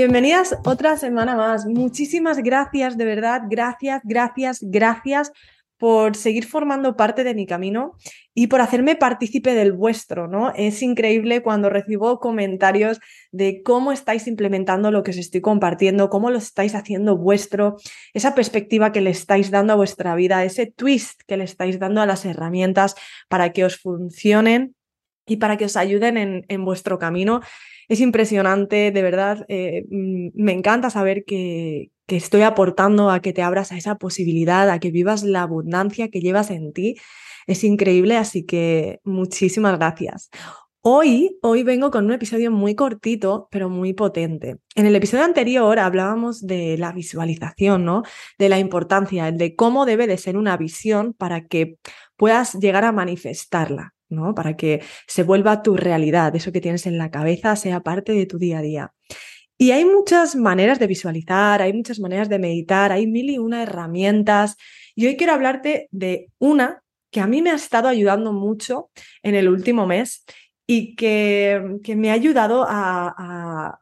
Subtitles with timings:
[0.00, 1.66] Bienvenidas otra semana más.
[1.66, 5.30] Muchísimas gracias, de verdad, gracias, gracias, gracias
[5.76, 7.98] por seguir formando parte de mi camino
[8.32, 10.54] y por hacerme partícipe del vuestro, ¿no?
[10.54, 12.98] Es increíble cuando recibo comentarios
[13.30, 17.76] de cómo estáis implementando lo que os estoy compartiendo, cómo lo estáis haciendo vuestro,
[18.14, 22.00] esa perspectiva que le estáis dando a vuestra vida, ese twist que le estáis dando
[22.00, 22.94] a las herramientas
[23.28, 24.74] para que os funcionen
[25.30, 27.40] y para que os ayuden en, en vuestro camino
[27.88, 33.32] es impresionante, de verdad, eh, mm, me encanta saber que, que estoy aportando a que
[33.32, 36.96] te abras a esa posibilidad, a que vivas la abundancia que llevas en ti.
[37.48, 40.30] Es increíble, así que muchísimas gracias.
[40.82, 44.58] Hoy, hoy vengo con un episodio muy cortito, pero muy potente.
[44.76, 48.02] En el episodio anterior hablábamos de la visualización, ¿no?
[48.38, 51.76] De la importancia, de cómo debe de ser una visión para que
[52.16, 53.94] puedas llegar a manifestarla.
[54.10, 54.34] ¿No?
[54.34, 58.26] Para que se vuelva tu realidad, eso que tienes en la cabeza sea parte de
[58.26, 58.94] tu día a día.
[59.58, 63.62] Y hay muchas maneras de visualizar, hay muchas maneras de meditar, hay mil y una
[63.62, 64.56] herramientas.
[64.94, 68.90] Y hoy quiero hablarte de una que a mí me ha estado ayudando mucho
[69.22, 70.24] en el último mes
[70.66, 73.80] y que, que me ha ayudado a,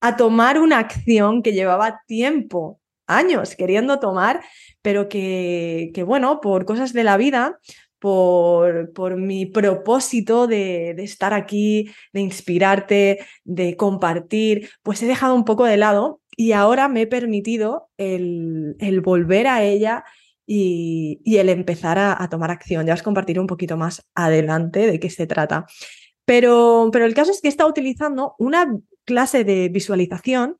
[0.00, 4.42] a tomar una acción que llevaba tiempo años queriendo tomar,
[4.82, 7.58] pero que, que, bueno, por cosas de la vida,
[7.98, 15.34] por, por mi propósito de, de, estar aquí, de inspirarte, de compartir, pues he dejado
[15.34, 20.04] un poco de lado y ahora me he permitido el, el volver a ella
[20.46, 22.86] y, y el empezar a, tomar acción.
[22.86, 25.66] Ya os compartiré un poquito más adelante de qué se trata.
[26.24, 28.72] Pero, pero el caso es que estado utilizando una
[29.04, 30.58] clase de visualización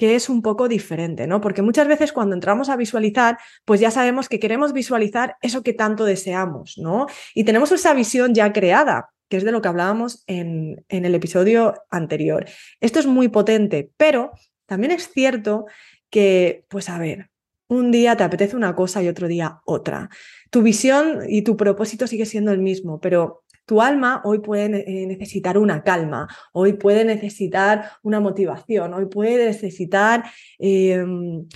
[0.00, 1.42] que es un poco diferente, ¿no?
[1.42, 5.74] Porque muchas veces cuando entramos a visualizar, pues ya sabemos que queremos visualizar eso que
[5.74, 7.06] tanto deseamos, ¿no?
[7.34, 11.14] Y tenemos esa visión ya creada, que es de lo que hablábamos en, en el
[11.14, 12.46] episodio anterior.
[12.80, 14.30] Esto es muy potente, pero
[14.64, 15.66] también es cierto
[16.08, 17.28] que, pues a ver,
[17.68, 20.08] un día te apetece una cosa y otro día otra.
[20.48, 25.06] Tu visión y tu propósito sigue siendo el mismo, pero tu alma hoy puede eh,
[25.06, 30.24] necesitar una calma, hoy puede necesitar una motivación, hoy puede necesitar
[30.58, 31.04] eh,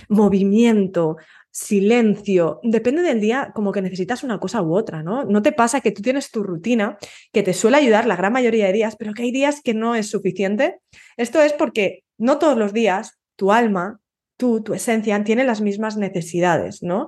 [0.09, 1.17] movimiento,
[1.51, 5.23] silencio, depende del día, como que necesitas una cosa u otra, ¿no?
[5.23, 6.97] No te pasa que tú tienes tu rutina
[7.31, 9.95] que te suele ayudar la gran mayoría de días, pero que hay días que no
[9.95, 10.79] es suficiente.
[11.15, 14.01] Esto es porque no todos los días tu alma,
[14.37, 17.07] tú, tu esencia, tiene las mismas necesidades, ¿no?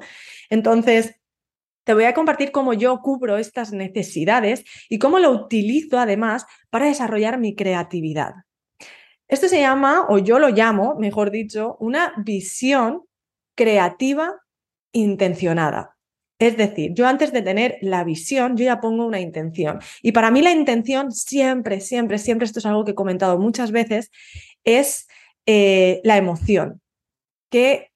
[0.49, 1.15] Entonces,
[1.87, 6.87] te voy a compartir cómo yo cubro estas necesidades y cómo lo utilizo además para
[6.87, 8.33] desarrollar mi creatividad.
[9.29, 13.03] Esto se llama, o yo lo llamo, mejor dicho, una visión
[13.55, 14.35] creativa
[14.91, 15.95] intencionada.
[16.39, 19.79] Es decir, yo antes de tener la visión, yo ya pongo una intención.
[20.01, 23.71] Y para mí la intención siempre, siempre, siempre, esto es algo que he comentado muchas
[23.71, 24.11] veces,
[24.65, 25.07] es
[25.45, 26.81] eh, la emoción.
[27.49, 27.91] Que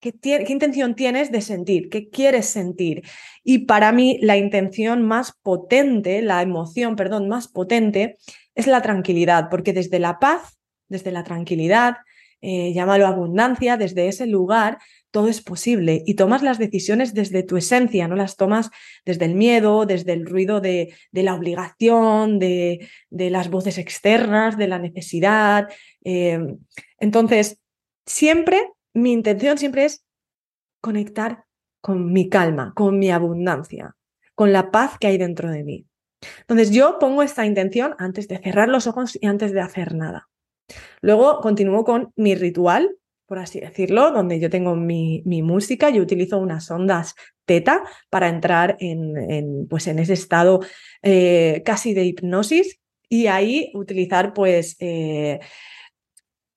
[0.00, 0.14] ¿Qué,
[0.48, 1.88] intención tienes de sentir?
[1.88, 3.02] ¿Qué quieres sentir?
[3.42, 8.16] Y para mí la intención más potente, la emoción, perdón, más potente
[8.54, 11.96] es la tranquilidad, porque desde la paz, desde la tranquilidad,
[12.40, 14.78] eh, llámalo abundancia, desde ese lugar
[15.10, 18.70] todo es posible y tomas las decisiones desde tu esencia, no las tomas
[19.04, 24.56] desde el miedo, desde el ruido de, de la obligación, de, de, las voces externas,
[24.56, 25.68] de la necesidad.
[26.04, 26.38] Eh,
[27.00, 27.60] entonces,
[28.06, 30.04] siempre mi intención siempre es
[30.80, 31.44] conectar
[31.80, 33.96] con mi calma, con mi abundancia,
[34.34, 35.86] con la paz que hay dentro de mí.
[36.40, 40.28] Entonces yo pongo esta intención antes de cerrar los ojos y antes de hacer nada.
[41.00, 42.96] Luego continúo con mi ritual,
[43.26, 47.14] por así decirlo, donde yo tengo mi, mi música, yo utilizo unas ondas
[47.44, 50.60] teta para entrar en, en pues en ese estado
[51.02, 54.76] eh, casi de hipnosis y ahí utilizar pues...
[54.80, 55.40] Eh,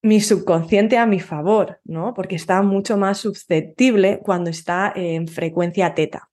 [0.02, 2.14] mi subconsciente a mi favor, ¿no?
[2.14, 6.30] Porque está mucho más susceptible cuando está en frecuencia teta.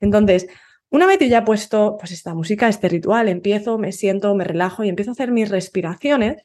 [0.00, 0.46] Entonces,
[0.90, 4.44] una vez que ya he puesto pues esta música, este ritual, empiezo, me siento, me
[4.44, 6.42] relajo y empiezo a hacer mis respiraciones,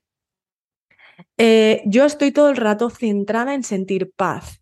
[1.37, 4.60] eh, yo estoy todo el rato centrada en sentir paz.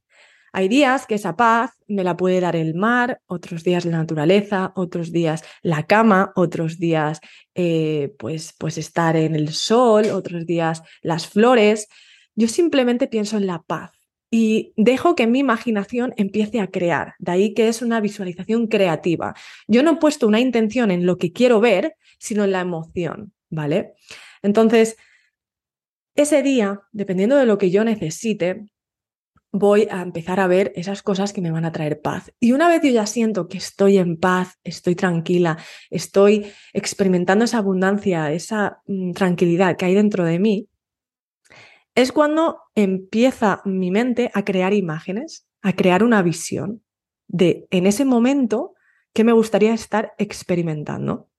[0.52, 4.74] Hay días que esa paz me la puede dar el mar, otros días la naturaleza,
[4.76, 7.20] otros días la cama, otros días
[7.56, 11.88] eh, pues, pues estar en el sol, otros días las flores.
[12.36, 13.92] Yo simplemente pienso en la paz
[14.32, 17.16] y dejo que mi imaginación empiece a crear.
[17.20, 19.34] De ahí que es una visualización creativa.
[19.68, 23.34] Yo no he puesto una intención en lo que quiero ver, sino en la emoción,
[23.50, 23.94] ¿vale?
[24.42, 24.98] Entonces,
[26.16, 28.66] ese día, dependiendo de lo que yo necesite,
[29.52, 32.32] voy a empezar a ver esas cosas que me van a traer paz.
[32.40, 35.58] Y una vez yo ya siento que estoy en paz, estoy tranquila,
[35.90, 40.70] estoy experimentando esa abundancia, esa mm, tranquilidad que hay dentro de mí,
[41.96, 46.84] es cuando empieza mi mente a crear imágenes, a crear una visión
[47.28, 48.74] de en ese momento
[49.14, 51.30] que me gustaría estar experimentando.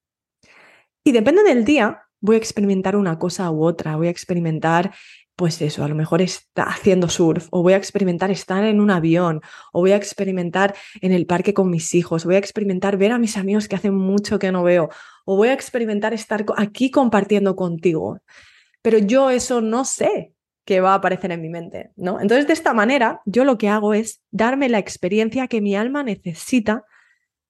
[1.04, 4.92] Y depende del día, voy a experimentar una cosa u otra, voy a experimentar
[5.40, 8.90] pues eso, a lo mejor está haciendo surf, o voy a experimentar estar en un
[8.90, 9.40] avión,
[9.72, 13.19] o voy a experimentar en el parque con mis hijos, voy a experimentar ver a
[13.19, 14.90] mis amigos que hace mucho que no veo,
[15.25, 18.19] o voy a experimentar estar aquí compartiendo contigo.
[18.82, 20.34] Pero yo eso no sé
[20.66, 22.20] qué va a aparecer en mi mente, ¿no?
[22.20, 26.02] Entonces, de esta manera, yo lo que hago es darme la experiencia que mi alma
[26.02, 26.84] necesita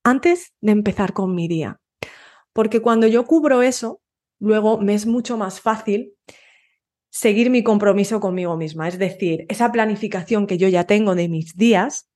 [0.05, 1.81] antes de empezar con mi día.
[2.53, 4.01] Porque cuando yo cubro eso,
[4.39, 6.15] luego me es mucho más fácil
[7.11, 8.89] seguir mi compromiso conmigo misma.
[8.89, 12.11] Es decir, esa planificación que yo ya tengo de mis días,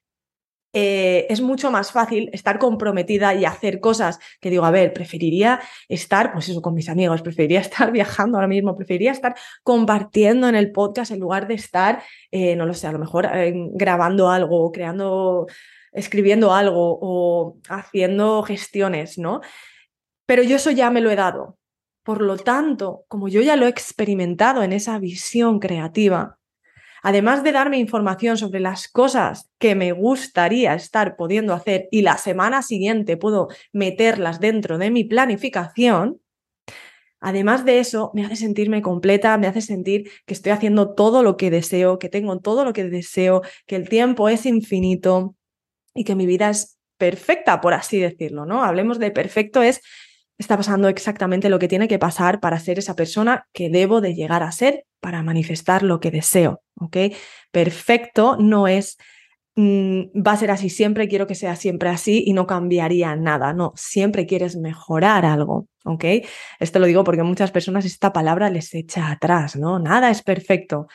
[0.77, 5.61] eh, es mucho más fácil estar comprometida y hacer cosas que digo, a ver, preferiría
[5.89, 10.57] estar, pues eso, con mis amigos, preferiría estar viajando ahora mismo, preferiría estar compartiendo en
[10.57, 12.03] el podcast en lugar de estar,
[12.33, 15.47] eh, no lo sé, a lo mejor eh, grabando algo, creando,
[15.93, 19.43] escribiendo algo o haciendo gestiones, ¿no?
[20.27, 21.57] Pero yo eso ya me lo he dado.
[22.05, 26.39] Por lo tanto, como yo ya lo he experimentado en esa visión creativa,
[27.03, 32.19] además de darme información sobre las cosas que me gustaría estar pudiendo hacer y la
[32.19, 36.21] semana siguiente puedo meterlas dentro de mi planificación,
[37.21, 41.39] además de eso me hace sentirme completa, me hace sentir que estoy haciendo todo lo
[41.39, 45.37] que deseo, que tengo todo lo que deseo, que el tiempo es infinito
[45.95, 48.63] y que mi vida es perfecta, por así decirlo, ¿no?
[48.63, 49.81] Hablemos de perfecto es
[50.39, 54.15] está pasando exactamente lo que tiene que pasar para ser esa persona que debo de
[54.15, 56.97] llegar a ser para manifestar lo que deseo, ¿ok?
[57.51, 58.97] Perfecto no es
[59.57, 63.53] mm, va a ser así siempre, quiero que sea siempre así y no cambiaría nada,
[63.53, 66.05] no, siempre quieres mejorar algo, ¿ok?
[66.59, 69.79] Esto lo digo porque muchas personas esta palabra les echa atrás, ¿no?
[69.79, 70.89] Nada es perfecto.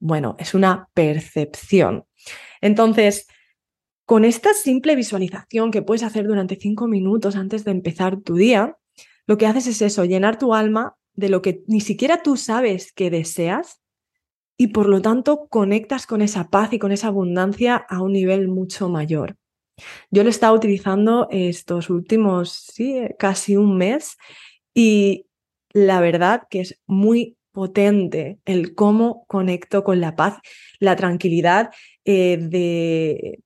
[0.00, 2.06] Bueno, es una percepción.
[2.62, 3.26] Entonces,
[4.06, 8.76] con esta simple visualización que puedes hacer durante cinco minutos antes de empezar tu día,
[9.30, 12.92] lo que haces es eso, llenar tu alma de lo que ni siquiera tú sabes
[12.92, 13.80] que deseas
[14.58, 18.48] y por lo tanto conectas con esa paz y con esa abundancia a un nivel
[18.48, 19.36] mucho mayor.
[20.10, 24.16] Yo lo he estado utilizando estos últimos, sí, casi un mes
[24.74, 25.26] y
[25.72, 30.38] la verdad que es muy potente el cómo conecto con la paz,
[30.80, 31.70] la tranquilidad
[32.04, 33.38] eh, de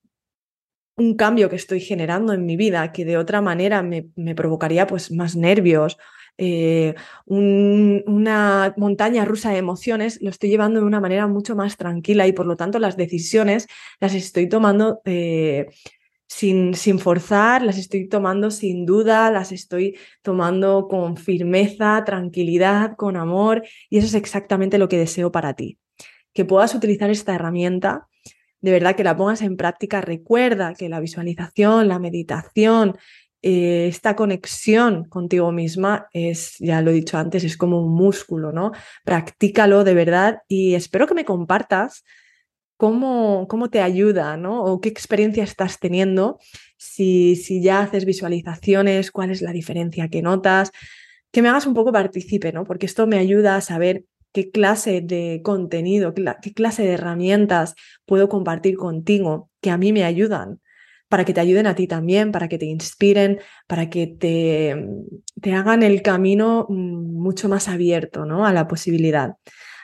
[0.96, 5.10] un cambio que estoy generando en mi vida que de otra manera me, provocaría pues
[5.10, 5.98] más nervios,
[6.36, 6.94] eh,
[7.26, 12.32] una montaña rusa de emociones, lo estoy llevando de una manera mucho más tranquila y
[12.32, 13.68] por lo tanto las decisiones
[14.00, 15.66] las estoy tomando eh,
[16.26, 23.16] sin, sin forzar, las estoy tomando sin duda, las estoy tomando con firmeza, tranquilidad, con
[23.16, 25.78] amor y eso es exactamente lo que deseo para ti.
[26.32, 28.08] Que puedas utilizar esta herramienta
[28.64, 32.96] de verdad que la pongas en práctica, recuerda que la visualización, la meditación,
[33.42, 38.52] eh, esta conexión contigo misma es, ya lo he dicho antes, es como un músculo,
[38.52, 38.72] ¿no?
[39.04, 42.04] Practícalo de verdad y espero que me compartas
[42.78, 44.64] cómo, cómo te ayuda, ¿no?
[44.64, 46.38] O qué experiencia estás teniendo,
[46.78, 50.70] si, si ya haces visualizaciones, cuál es la diferencia que notas,
[51.30, 52.64] que me hagas un poco partícipe, ¿no?
[52.64, 54.04] Porque esto me ayuda a saber
[54.34, 60.04] qué clase de contenido, qué clase de herramientas puedo compartir contigo que a mí me
[60.04, 60.60] ayudan,
[61.08, 63.38] para que te ayuden a ti también, para que te inspiren,
[63.68, 64.76] para que te,
[65.40, 68.44] te hagan el camino mm, mucho más abierto ¿no?
[68.44, 69.36] a la posibilidad.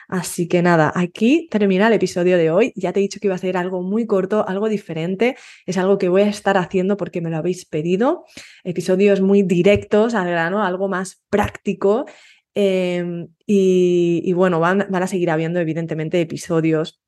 [0.09, 2.73] Así que nada, aquí termina el episodio de hoy.
[2.75, 5.37] Ya te he dicho que iba a ser algo muy corto, algo diferente.
[5.65, 8.25] Es algo que voy a estar haciendo porque me lo habéis pedido.
[8.65, 12.05] Episodios muy directos al grano, algo más práctico
[12.53, 17.01] Em, y, bueno, van, van, a seguir habiendo evidentemente episodios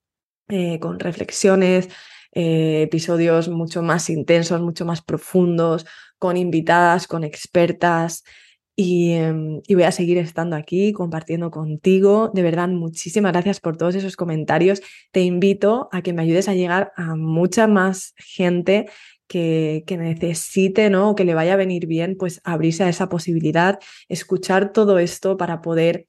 [0.49, 1.89] eh, con reflexiones,
[2.33, 5.85] eh, episodios mucho más intensos, mucho más profundos,
[6.17, 8.23] con invitadas, con expertas.
[8.75, 12.31] Em, y, voy a seguir estando aquí compartiendo contigo.
[12.33, 14.81] De verdad, muchísimas gracias por todos esos comentarios.
[15.11, 18.87] Te invito a que me ayudes a llegar a mucha más gente
[19.33, 21.11] que, necesite, ¿no?
[21.11, 25.37] O que le vaya a venir bien, pues abrirse a esa posibilidad, escuchar todo esto
[25.37, 26.07] para poder,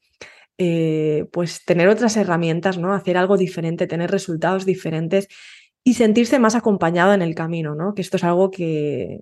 [0.59, 2.93] eh, pues tener otras herramientas, ¿no?
[2.93, 5.29] Hacer algo diferente, tener resultados diferentes
[5.85, 7.95] y sentirse más acompañado en el camino, ¿no?
[7.95, 9.21] Que esto es algo que,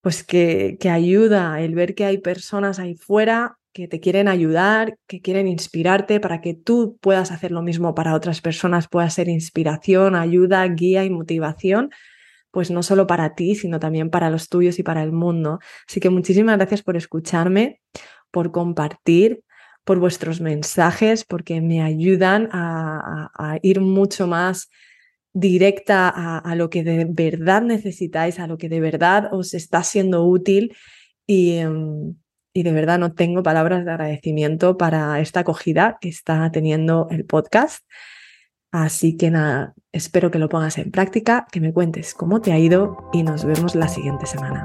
[0.00, 4.98] pues que, que ayuda el ver que hay personas ahí fuera que te quieren ayudar,
[5.06, 9.30] que quieren inspirarte para que tú puedas hacer lo mismo para otras personas, pueda ser
[9.30, 11.90] inspiración, ayuda, guía y motivación
[12.52, 15.58] pues no solo para ti, sino también para los tuyos y para el mundo.
[15.88, 17.80] Así que muchísimas gracias por escucharme,
[18.30, 19.42] por compartir,
[19.84, 24.70] por vuestros mensajes, porque me ayudan a, ir mucho más
[25.32, 30.24] directa a, lo que de verdad necesitáis, a lo que de verdad os está siendo
[30.24, 30.76] útil
[31.26, 32.14] y, em,
[32.54, 37.82] de verdad no tengo palabras de agradecimiento para esta acogida que está teniendo el podcast.
[38.72, 42.58] Así que nada, espero que lo pongas en práctica, que me cuentes cómo te ha
[42.58, 44.64] ido y nos vemos la siguiente semana.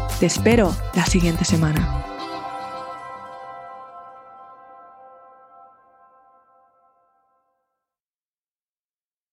[0.19, 2.10] Te espero la siguiente semana.